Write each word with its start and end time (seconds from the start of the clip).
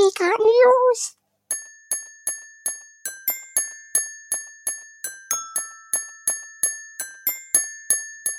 GK 0.00 0.24
News. 0.38 1.16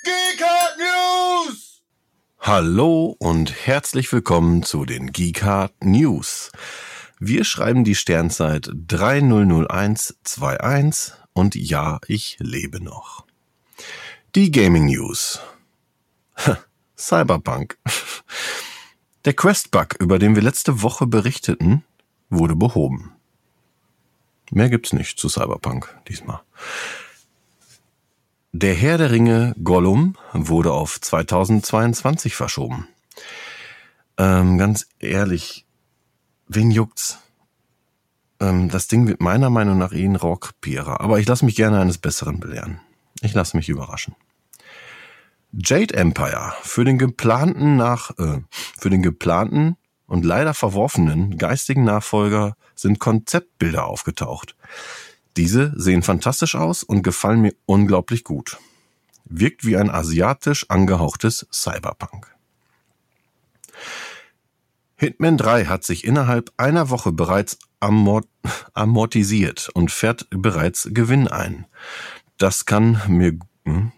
Geekart 0.04 0.78
News! 0.80 1.84
Hallo 2.40 3.16
und 3.20 3.68
herzlich 3.68 4.12
willkommen 4.12 4.64
zu 4.64 4.86
den 4.86 5.12
Geekart 5.12 5.76
News. 5.84 6.52
Wir 7.20 7.44
schreiben 7.44 7.84
die 7.84 7.94
Sternzeit 7.94 8.72
300121 8.74 11.14
und 11.34 11.54
ja, 11.54 12.00
ich 12.08 12.38
lebe 12.40 12.84
noch. 12.84 13.28
Die 14.34 14.50
Gaming 14.50 14.88
News. 14.88 15.40
Cyberpunk. 16.98 17.78
Der 19.26 19.34
Quest-Bug, 19.34 19.96
über 20.00 20.18
den 20.18 20.36
wir 20.36 20.42
letzte 20.42 20.82
Woche 20.82 21.06
berichteten, 21.06 21.84
wurde 22.32 22.56
behoben. 22.56 23.12
Mehr 24.50 24.70
gibt's 24.70 24.94
nicht 24.94 25.20
zu 25.20 25.30
Cyberpunk 25.30 25.96
diesmal. 26.08 26.42
Der 28.52 28.74
Herr 28.74 28.98
der 28.98 29.12
Ringe 29.12 29.56
Gollum 29.64 30.18
wurde 30.34 30.74
auf 30.74 31.00
2022 31.00 32.36
verschoben. 32.36 32.88
Ähm, 34.18 34.58
ganz 34.58 34.88
ehrlich, 35.00 35.66
wen 36.48 36.72
juckt's? 36.72 37.20
Ähm, 38.40 38.70
das 38.70 38.88
Ding 38.88 39.08
wird 39.08 39.22
meiner 39.22 39.52
Meinung 39.52 39.78
nach 39.78 39.94
eh 39.94 40.04
ein 40.04 40.16
Rockpierer, 40.16 41.00
aber 41.00 41.20
ich 41.20 41.28
lasse 41.28 41.46
mich 41.46 41.56
gerne 41.56 41.80
eines 41.80 42.00
Besseren 42.00 42.40
belehren. 42.40 42.82
Ich 43.22 43.36
lasse 43.36 43.56
mich 43.56 43.70
überraschen. 43.70 44.16
Jade 45.54 45.94
Empire 45.94 46.54
für 46.62 46.86
den 46.86 46.98
geplanten 46.98 47.76
nach 47.76 48.12
äh, 48.18 48.42
für 48.80 48.90
den 48.90 49.04
geplanten 49.04 49.76
und 50.08 50.24
leider 50.24 50.54
verworfenen 50.54 51.38
geistigen 51.38 51.84
Nachfolger 51.84 52.56
sind 52.76 53.00
Konzeptbilder 53.00 53.86
aufgetaucht. 53.86 54.56
Diese 55.38 55.74
sehen 55.76 56.04
fantastisch 56.04 56.56
aus 56.56 56.84
und 56.84 57.04
gefallen 57.04 57.42
mir 57.42 57.54
unglaublich 57.66 58.24
gut. 58.24 58.58
Wirkt 59.26 59.66
wie 59.66 59.78
ein 59.78 59.90
asiatisch 59.90 60.70
angehauchtes 60.70 61.48
Cyberpunk. 61.52 62.34
Hitman 64.96 65.38
3 65.38 65.66
hat 65.66 65.84
sich 65.84 66.06
innerhalb 66.06 66.52
einer 66.58 66.90
Woche 66.90 67.12
bereits 67.12 67.58
amort 67.80 68.28
amortisiert 68.74 69.70
und 69.74 69.92
fährt 69.92 70.28
bereits 70.30 70.90
Gewinn 70.92 71.28
ein. 71.28 71.66
Das 72.38 72.66
kann 72.66 73.02
mir 73.08 73.38
hm? 73.66 73.92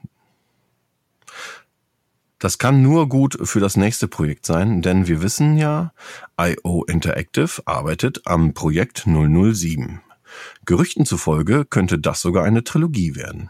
Das 2.43 2.57
kann 2.57 2.81
nur 2.81 3.07
gut 3.07 3.37
für 3.41 3.61
das 3.61 3.77
nächste 3.77 4.09
Projekt 4.09 4.45
sein, 4.45 4.81
denn 4.81 5.07
wir 5.07 5.21
wissen 5.21 5.57
ja, 5.57 5.93
IO 6.37 6.83
Interactive 6.83 7.61
arbeitet 7.63 8.23
am 8.25 8.53
Projekt 8.53 9.05
007. 9.05 10.01
Gerüchten 10.65 11.05
zufolge 11.05 11.63
könnte 11.63 11.99
das 11.99 12.19
sogar 12.19 12.43
eine 12.43 12.65
Trilogie 12.65 13.15
werden. 13.15 13.49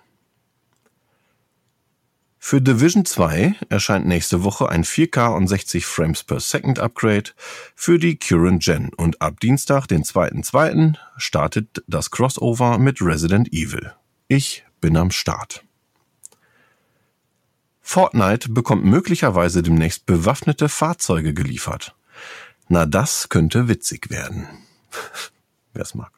Für 2.37 2.61
Division 2.61 3.03
2 3.03 3.55
erscheint 3.69 4.05
nächste 4.05 4.43
Woche 4.43 4.69
ein 4.69 4.83
4K 4.83 5.35
und 5.35 5.47
60 5.47 5.87
Frames 5.87 6.23
per 6.23 6.39
Second 6.39 6.77
Upgrade 6.77 7.31
für 7.73 7.97
die 7.97 8.19
Current 8.19 8.61
Gen 8.61 8.91
und 8.95 9.23
ab 9.23 9.39
Dienstag, 9.39 9.87
den 9.87 10.03
2.2., 10.03 10.97
startet 11.17 11.83
das 11.87 12.11
Crossover 12.11 12.77
mit 12.77 13.01
Resident 13.01 13.51
Evil. 13.51 13.91
Ich 14.27 14.65
bin 14.81 14.97
am 14.97 15.09
Start. 15.09 15.63
Fortnite 17.83 18.49
bekommt 18.49 18.85
möglicherweise 18.85 19.61
demnächst 19.61 20.05
bewaffnete 20.07 20.69
Fahrzeuge 20.69 21.33
geliefert. 21.33 21.95
Na, 22.69 22.85
das 22.85 23.29
könnte 23.29 23.67
witzig 23.67 24.09
werden. 24.09 24.47
Wer's 25.73 25.93
mag. 25.93 26.11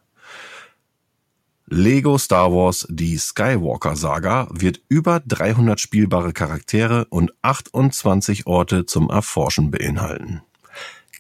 Lego 1.68 2.20
Star 2.20 2.52
Wars 2.52 2.86
Die 2.92 3.18
Skywalker 3.18 3.96
Saga 3.96 4.48
wird 4.52 4.82
über 4.88 5.20
300 5.22 5.80
spielbare 5.80 6.32
Charaktere 6.32 7.06
und 7.06 7.34
28 7.42 8.46
Orte 8.46 8.86
zum 8.86 9.10
Erforschen 9.10 9.72
beinhalten. 9.72 10.44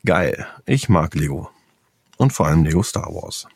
Geil, 0.05 0.45
ich 0.67 0.88
mag 0.88 1.16
Lego. 1.16 1.50
Und 2.17 2.31
vor 2.31 2.45
allem 2.45 2.63
Lego 2.63 2.84
Star 2.84 3.07
Wars. 3.07 3.47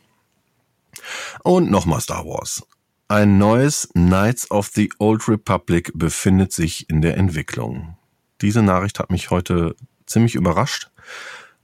Und 1.43 1.69
nochmal 1.69 2.01
Star 2.01 2.25
Wars. 2.25 2.63
Ein 3.11 3.39
neues 3.39 3.89
Knights 3.93 4.51
of 4.51 4.69
the 4.75 4.91
Old 4.99 5.27
Republic 5.27 5.91
befindet 5.95 6.53
sich 6.53 6.87
in 6.91 7.01
der 7.01 7.17
Entwicklung. 7.17 7.97
Diese 8.41 8.61
Nachricht 8.61 8.99
hat 8.99 9.09
mich 9.09 9.31
heute 9.31 9.75
ziemlich 10.05 10.35
überrascht. 10.35 10.91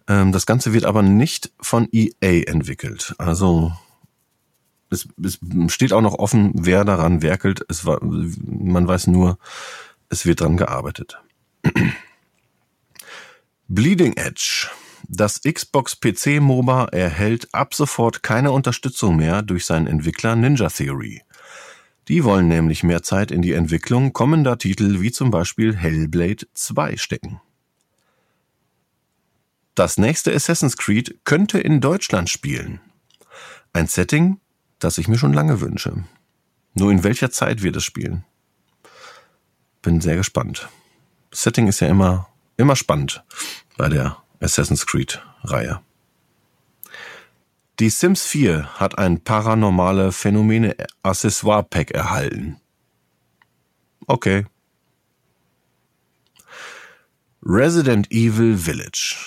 Ähm, 0.07 0.31
das 0.31 0.47
Ganze 0.47 0.73
wird 0.73 0.85
aber 0.85 1.03
nicht 1.03 1.51
von 1.61 1.87
EA 1.91 2.49
entwickelt. 2.49 3.13
Also 3.19 3.73
es, 4.89 5.07
es 5.23 5.37
steht 5.67 5.93
auch 5.93 6.01
noch 6.01 6.15
offen, 6.15 6.51
wer 6.55 6.83
daran 6.83 7.21
werkelt. 7.21 7.63
Es 7.69 7.85
war, 7.85 7.99
man 8.01 8.87
weiß 8.87 9.05
nur, 9.05 9.37
es 10.09 10.25
wird 10.25 10.41
dran 10.41 10.57
gearbeitet. 10.57 11.21
Bleeding 13.67 14.13
Edge. 14.13 14.67
Das 15.07 15.41
Xbox 15.43 15.95
PC 15.99 16.39
MOBA 16.41 16.85
erhält 16.85 17.53
ab 17.53 17.75
sofort 17.75 18.23
keine 18.23 18.51
Unterstützung 18.51 19.17
mehr 19.17 19.43
durch 19.43 19.67
seinen 19.67 19.85
Entwickler 19.85 20.35
Ninja 20.35 20.69
Theory. 20.69 21.21
Die 22.07 22.23
wollen 22.23 22.47
nämlich 22.47 22.83
mehr 22.83 23.01
Zeit 23.01 23.31
in 23.31 23.41
die 23.41 23.53
Entwicklung 23.53 24.13
kommender 24.13 24.57
Titel 24.57 25.01
wie 25.01 25.11
zum 25.11 25.31
Beispiel 25.31 25.75
Hellblade 25.75 26.47
2 26.53 26.97
stecken. 26.97 27.41
Das 29.73 29.97
nächste 29.97 30.33
Assassin's 30.33 30.77
Creed 30.77 31.19
könnte 31.25 31.59
in 31.59 31.81
Deutschland 31.81 32.29
spielen. 32.29 32.79
Ein 33.73 33.87
Setting, 33.87 34.39
das 34.79 34.97
ich 34.97 35.07
mir 35.07 35.17
schon 35.17 35.33
lange 35.33 35.59
wünsche. 35.59 36.05
Nur 36.75 36.91
in 36.91 37.03
welcher 37.03 37.31
Zeit 37.31 37.63
wir 37.63 37.71
das 37.71 37.83
spielen? 37.83 38.23
Bin 39.81 39.99
sehr 39.99 40.15
gespannt. 40.15 40.69
Setting 41.31 41.67
ist 41.67 41.81
ja 41.81 41.87
immer, 41.87 42.29
immer 42.55 42.75
spannend 42.75 43.23
bei 43.77 43.89
der 43.89 44.17
Assassin's 44.39 44.85
Creed 44.85 45.21
Reihe. 45.43 45.81
Die 47.79 47.89
Sims 47.89 48.23
4 48.23 48.79
hat 48.79 48.97
ein 48.97 49.21
paranormale 49.21 50.13
Phänomene 50.13 50.77
Accessoire 51.03 51.63
Pack 51.63 51.91
erhalten. 51.91 52.61
Okay. 54.07 54.45
Resident 57.43 58.09
Evil 58.11 58.57
Village. 58.57 59.17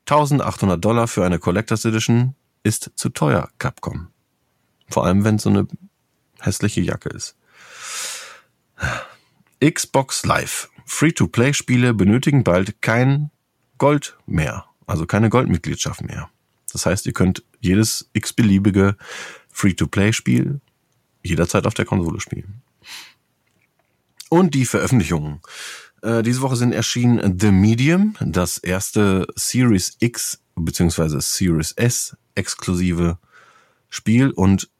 1800 0.00 0.84
Dollar 0.84 1.08
für 1.08 1.24
eine 1.24 1.38
Collectors 1.38 1.86
Edition 1.86 2.34
ist 2.62 2.90
zu 2.96 3.08
teuer, 3.08 3.48
Capcom. 3.56 4.08
Vor 4.90 5.06
allem, 5.06 5.24
wenn 5.24 5.36
es 5.36 5.44
so 5.44 5.50
eine 5.50 5.66
hässliche 6.40 6.82
Jacke 6.82 7.08
ist. 7.08 7.36
Xbox 9.64 10.26
Live. 10.26 10.68
Free-to-Play-Spiele 10.84 11.94
benötigen 11.94 12.44
bald 12.44 12.82
kein 12.82 13.30
Gold 13.78 14.18
mehr. 14.26 14.66
Also 14.86 15.06
keine 15.06 15.30
Goldmitgliedschaft 15.30 16.02
mehr. 16.02 16.28
Das 16.72 16.86
heißt, 16.86 17.06
ihr 17.06 17.12
könnt 17.12 17.42
jedes 17.60 18.10
x-beliebige 18.12 18.96
Free-to-Play-Spiel 19.50 20.60
jederzeit 21.22 21.66
auf 21.66 21.74
der 21.74 21.84
Konsole 21.84 22.20
spielen. 22.20 22.62
Und 24.28 24.54
die 24.54 24.64
Veröffentlichungen. 24.64 25.40
Äh, 26.02 26.22
diese 26.22 26.40
Woche 26.40 26.56
sind 26.56 26.72
erschienen 26.72 27.38
The 27.38 27.52
Medium, 27.52 28.16
das 28.20 28.58
erste 28.58 29.26
Series 29.36 29.96
X 30.00 30.40
bzw. 30.56 31.20
Series 31.20 31.72
S 31.72 32.16
exklusive 32.34 33.18
Spiel 33.88 34.30
und 34.30 34.70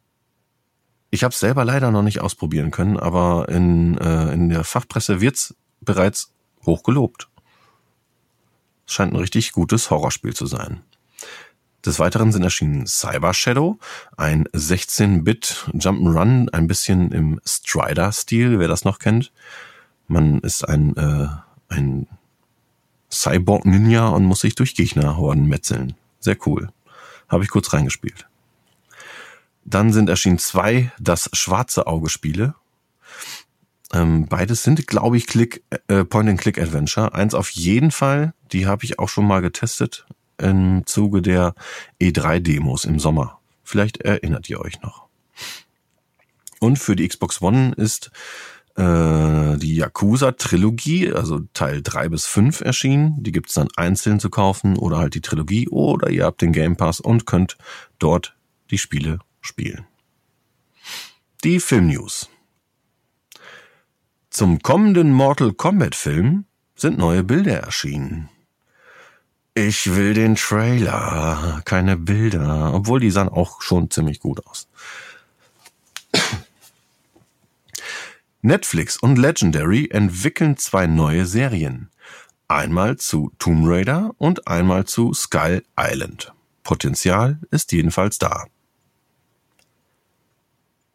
ich 1.11 1.23
habe 1.25 1.33
es 1.33 1.41
selber 1.41 1.67
leider 1.67 1.91
noch 1.91 2.03
nicht 2.03 2.21
ausprobieren 2.21 2.71
können, 2.71 2.97
aber 2.97 3.51
in, 3.51 3.99
äh, 3.99 4.33
in 4.33 4.49
der 4.49 4.65
Fachpresse 4.65 5.21
wird's 5.21 5.55
bereits 5.83 6.33
hoch 6.65 6.83
gelobt. 6.83 7.29
Es 8.87 8.95
scheint 8.95 9.13
ein 9.13 9.19
richtig 9.19 9.53
gutes 9.53 9.91
Horrorspiel 9.91 10.35
zu 10.35 10.47
sein. 10.47 10.81
Des 11.85 11.99
Weiteren 11.99 12.31
sind 12.31 12.45
erschienen 12.45 12.87
Cyber 12.87 13.35
Shadow, 13.35 13.79
ein 14.17 14.45
16-Bit 14.49 15.71
Jump'n'Run, 15.73 16.49
ein 16.51 16.67
bisschen 16.69 17.11
im 17.11 17.41
Strider-Stil, 17.45 18.61
wer 18.61 18.69
das 18.69 18.85
noch 18.85 19.01
kennt. 19.01 19.33
Man 20.07 20.39
ist 20.41 20.69
ein, 20.69 20.97
äh, 20.97 21.29
ein 21.69 22.07
Cyborg-Ninja 23.11 24.09
und 24.09 24.25
muss 24.25 24.41
sich 24.41 24.55
durch 24.55 24.77
Gegnerhorden 24.77 25.47
metzeln. 25.47 25.95
Sehr 26.21 26.37
cool. 26.47 26.71
Habe 27.29 27.43
ich 27.43 27.51
kurz 27.51 27.73
reingespielt. 27.73 28.27
Dann 29.65 29.93
sind 29.93 30.09
erschienen 30.09 30.39
zwei 30.39 30.93
Das 31.01 31.31
schwarze 31.33 31.87
Auge 31.87 32.09
Spiele. 32.09 32.55
Ähm, 33.93 34.27
beides 34.27 34.63
sind, 34.63 34.87
glaube 34.87 35.17
ich, 35.17 35.27
Click, 35.27 35.65
äh, 35.89 36.05
Point-and-Click-Adventure. 36.05 37.13
Eins 37.13 37.35
auf 37.35 37.51
jeden 37.51 37.91
Fall, 37.91 38.35
die 38.53 38.67
habe 38.67 38.85
ich 38.85 38.99
auch 38.99 39.09
schon 39.09 39.27
mal 39.27 39.43
getestet 39.43 40.07
im 40.39 40.83
Zuge 40.87 41.23
der 41.23 41.55
E3-Demos 42.01 42.85
im 42.85 42.99
Sommer. 42.99 43.39
Vielleicht 43.63 43.99
erinnert 43.99 44.49
ihr 44.49 44.61
euch 44.61 44.81
noch. 44.83 45.07
Und 46.61 46.79
für 46.79 46.97
die 46.97 47.09
Xbox 47.09 47.43
One 47.43 47.73
ist 47.77 48.11
Äh, 48.75 49.59
die 49.59 49.77
Yakuza-Trilogie, 49.77 51.13
also 51.13 51.41
Teil 51.53 51.83
3 51.83 52.09
bis 52.09 52.25
5 52.25 52.63
erschienen. 52.63 53.23
Die 53.23 53.31
gibt's 53.31 53.53
dann 53.53 53.69
einzeln 53.77 54.19
zu 54.19 54.31
kaufen 54.31 54.79
oder 54.79 54.97
halt 54.97 55.15
die 55.15 55.21
Trilogie 55.21 55.69
oder 55.69 56.09
ihr 56.09 56.25
habt 56.25 56.41
den 56.41 56.53
Game 56.53 56.77
Pass 56.77 56.99
und 56.99 57.27
könnt 57.27 57.59
dort 57.99 58.35
die 58.71 58.79
Spiele 58.79 59.19
spielen. 59.43 59.85
Die 61.45 61.61
Filmnews. 61.61 62.31
Zum 64.31 64.61
kommenden 64.61 65.13
Mortal 65.13 65.53
Kombat 65.53 65.95
Film 65.95 66.47
sind 66.75 66.97
neue 66.97 67.25
Bilder 67.25 67.61
erschienen. 67.61 68.31
Ich 69.55 69.95
will 69.95 70.15
den 70.15 70.35
Trailer, 70.35 71.61
keine 71.67 71.99
Bilder, 71.99 72.73
obwohl 72.73 73.01
die 73.01 73.11
sahen 73.11 73.29
auch 73.29 73.61
schon 73.61 73.91
ziemlich 73.91 74.19
gut 74.19 74.47
aus. 74.47 74.67
Netflix 78.41 78.97
und 78.97 79.19
Legendary 79.19 79.89
entwickeln 79.91 80.57
zwei 80.57 80.87
neue 80.87 81.27
Serien. 81.27 81.91
Einmal 82.49 82.97
zu 82.97 83.31
Tomb 83.39 83.67
Raider 83.67 84.13
und 84.17 84.49
einmal 84.49 84.87
zu 84.87 85.13
Skull 85.13 85.63
Island. 85.79 86.33
Potenzial 86.63 87.39
ist 87.51 87.73
jedenfalls 87.73 88.19
da. 88.19 88.47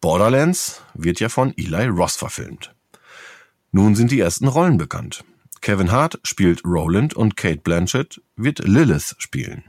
Borderlands 0.02 0.82
wird 0.96 1.20
ja 1.20 1.30
von 1.30 1.54
Eli 1.58 1.86
Ross 1.86 2.16
verfilmt. 2.16 2.74
Nun 3.72 3.94
sind 3.94 4.10
die 4.10 4.20
ersten 4.20 4.48
Rollen 4.48 4.78
bekannt. 4.80 5.24
Kevin 5.68 5.92
Hart 5.92 6.18
spielt 6.24 6.64
Roland 6.64 7.14
und 7.14 7.36
Kate 7.36 7.60
Blanchett 7.60 8.22
wird 8.38 8.60
Lilith 8.60 9.16
spielen. 9.18 9.66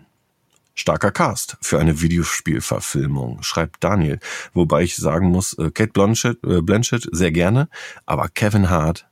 Starker 0.77 1.11
Cast 1.11 1.57
für 1.61 1.81
eine 1.81 2.01
Videospielverfilmung, 2.01 3.43
schreibt 3.43 3.83
Daniel. 3.83 4.21
Wobei 4.55 4.83
ich 4.85 4.95
sagen 4.95 5.31
muss, 5.31 5.55
äh, 5.55 5.73
Kate 5.73 5.91
Blanchett, 5.91 6.39
äh, 6.45 6.63
Blanchett 6.63 7.09
sehr 7.11 7.33
gerne, 7.33 7.69
aber 8.07 8.29
Kevin 8.29 8.71
Hart, 8.71 9.09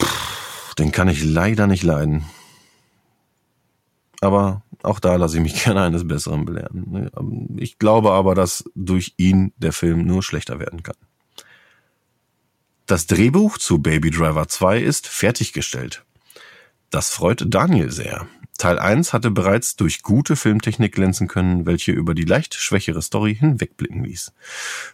pff, 0.00 0.76
den 0.76 0.92
kann 0.92 1.08
ich 1.08 1.24
leider 1.24 1.66
nicht 1.66 1.82
leiden. 1.82 2.24
Aber 4.20 4.62
auch 4.84 5.00
da 5.00 5.16
lasse 5.16 5.38
ich 5.38 5.42
mich 5.42 5.64
gerne 5.64 5.82
eines 5.82 6.06
Besseren 6.06 6.44
belehren. 6.44 7.10
Ähm, 7.18 7.56
ich 7.58 7.80
glaube 7.80 8.12
aber, 8.12 8.36
dass 8.36 8.62
durch 8.76 9.14
ihn 9.16 9.52
der 9.56 9.72
Film 9.72 10.06
nur 10.06 10.22
schlechter 10.22 10.60
werden 10.60 10.84
kann. 10.84 11.07
Das 12.88 13.06
Drehbuch 13.06 13.58
zu 13.58 13.80
Baby 13.80 14.10
Driver 14.10 14.48
2 14.48 14.80
ist 14.80 15.08
fertiggestellt. 15.08 16.06
Das 16.88 17.10
freut 17.10 17.44
Daniel 17.46 17.90
sehr. 17.90 18.26
Teil 18.56 18.78
1 18.78 19.12
hatte 19.12 19.30
bereits 19.30 19.76
durch 19.76 20.02
gute 20.02 20.36
Filmtechnik 20.36 20.94
glänzen 20.94 21.28
können, 21.28 21.66
welche 21.66 21.92
über 21.92 22.14
die 22.14 22.24
leicht 22.24 22.54
schwächere 22.54 23.02
Story 23.02 23.34
hinwegblicken 23.34 24.04
ließ. 24.04 24.32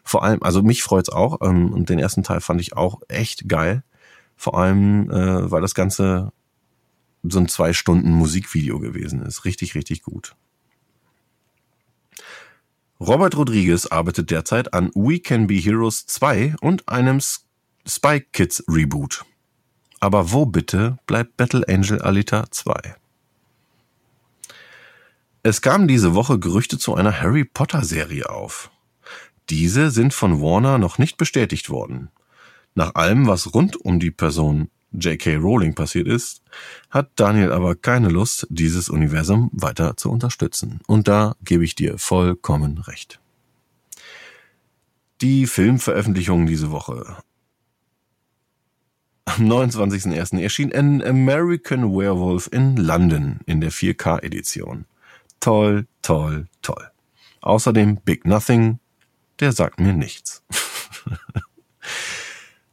Vor 0.02 0.24
allem, 0.24 0.42
also 0.42 0.60
mich 0.60 0.82
freut's 0.82 1.08
auch, 1.08 1.38
ähm, 1.42 1.72
und 1.72 1.88
den 1.88 2.00
ersten 2.00 2.24
Teil 2.24 2.40
fand 2.40 2.60
ich 2.60 2.76
auch 2.76 3.00
echt 3.06 3.48
geil. 3.48 3.84
Vor 4.36 4.58
allem, 4.58 5.08
äh, 5.12 5.48
weil 5.52 5.62
das 5.62 5.76
Ganze 5.76 6.32
so 7.22 7.38
ein 7.38 7.46
zwei 7.46 7.72
Stunden 7.72 8.10
Musikvideo 8.10 8.80
gewesen 8.80 9.22
ist. 9.22 9.44
Richtig, 9.44 9.76
richtig 9.76 10.02
gut. 10.02 10.34
Robert 12.98 13.36
Rodriguez 13.36 13.86
arbeitet 13.86 14.32
derzeit 14.32 14.74
an 14.74 14.90
We 14.96 15.20
Can 15.20 15.46
Be 15.46 15.54
Heroes 15.54 16.06
2 16.06 16.56
und 16.60 16.88
einem 16.88 17.20
Spy 17.86 18.20
Kids 18.32 18.64
Reboot. 18.66 19.26
Aber 20.00 20.32
wo 20.32 20.46
bitte 20.46 20.98
bleibt 21.06 21.36
Battle 21.36 21.64
Angel 21.68 22.00
Alita 22.00 22.50
2? 22.50 22.96
Es 25.42 25.60
kamen 25.60 25.86
diese 25.86 26.14
Woche 26.14 26.38
Gerüchte 26.38 26.78
zu 26.78 26.94
einer 26.94 27.20
Harry 27.20 27.44
Potter 27.44 27.84
Serie 27.84 28.30
auf. 28.30 28.70
Diese 29.50 29.90
sind 29.90 30.14
von 30.14 30.40
Warner 30.40 30.78
noch 30.78 30.96
nicht 30.96 31.18
bestätigt 31.18 31.68
worden. 31.68 32.08
Nach 32.74 32.94
allem, 32.94 33.26
was 33.26 33.52
rund 33.52 33.76
um 33.76 34.00
die 34.00 34.10
Person 34.10 34.70
J.K. 34.92 35.36
Rowling 35.36 35.74
passiert 35.74 36.08
ist, 36.08 36.40
hat 36.88 37.10
Daniel 37.16 37.52
aber 37.52 37.74
keine 37.74 38.08
Lust, 38.08 38.46
dieses 38.48 38.88
Universum 38.88 39.50
weiter 39.52 39.98
zu 39.98 40.10
unterstützen. 40.10 40.80
Und 40.86 41.06
da 41.06 41.36
gebe 41.44 41.64
ich 41.64 41.74
dir 41.74 41.98
vollkommen 41.98 42.78
recht. 42.78 43.20
Die 45.20 45.46
Filmveröffentlichungen 45.46 46.46
diese 46.46 46.70
Woche. 46.70 47.18
Am 49.26 49.50
29.01. 49.50 50.40
erschien 50.40 50.74
An 50.74 51.02
American 51.02 51.96
Werewolf 51.96 52.48
in 52.52 52.76
London 52.76 53.40
in 53.46 53.60
der 53.60 53.72
4K-Edition. 53.72 54.84
Toll, 55.40 55.86
toll, 56.02 56.46
toll. 56.62 56.90
Außerdem 57.40 57.96
Big 58.04 58.26
Nothing, 58.26 58.78
der 59.40 59.52
sagt 59.52 59.80
mir 59.80 59.92
nichts. 59.92 60.42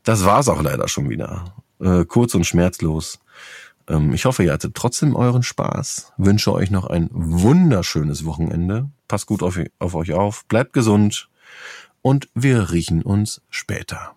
das 0.03 0.25
war's 0.25 0.49
auch 0.49 0.61
leider 0.61 0.87
schon 0.87 1.09
wieder. 1.09 1.55
Äh, 1.79 2.05
kurz 2.05 2.35
und 2.35 2.45
schmerzlos. 2.45 3.19
Ähm, 3.87 4.13
ich 4.13 4.25
hoffe, 4.25 4.43
ihr 4.43 4.53
hattet 4.53 4.75
trotzdem 4.75 5.15
euren 5.15 5.43
Spaß. 5.43 6.13
Wünsche 6.17 6.53
euch 6.53 6.69
noch 6.69 6.85
ein 6.85 7.09
wunderschönes 7.11 8.25
Wochenende. 8.25 8.89
Passt 9.07 9.25
gut 9.25 9.41
auf, 9.41 9.59
auf 9.79 9.95
euch 9.95 10.13
auf, 10.13 10.45
bleibt 10.45 10.73
gesund 10.73 11.29
und 12.01 12.29
wir 12.33 12.71
riechen 12.71 13.01
uns 13.01 13.41
später. 13.49 14.15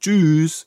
Tschüss. 0.00 0.66